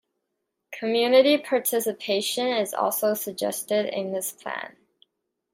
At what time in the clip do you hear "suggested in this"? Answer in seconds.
3.13-4.31